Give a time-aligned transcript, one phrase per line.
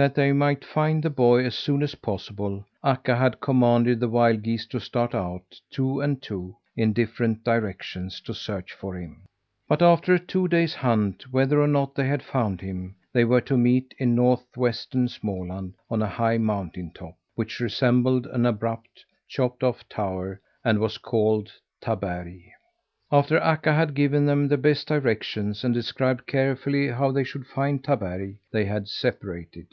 [0.00, 4.44] That they might find the boy as soon as possible, Akka had commanded the wild
[4.44, 9.24] geese to start out two and two in different directions, to search for him.
[9.66, 13.40] But after a two days' hunt, whether or not they had found him, they were
[13.40, 19.64] to meet in northwestern Småland on a high mountain top, which resembled an abrupt, chopped
[19.64, 21.50] off tower, and was called
[21.80, 22.44] Taberg.
[23.10, 27.82] After Akka had given them the best directions, and described carefully how they should find
[27.82, 29.66] Taberg, they had separated.